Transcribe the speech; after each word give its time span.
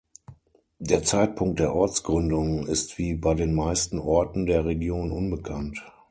Der 0.79 1.03
Zeitpunkt 1.03 1.59
der 1.59 1.75
Ortsgründung 1.75 2.65
ist 2.65 2.97
wie 2.97 3.13
bei 3.13 3.35
den 3.35 3.53
meisten 3.53 3.99
Orten 3.99 4.47
der 4.47 4.65
Region 4.65 5.11
unbekannt. 5.11 5.79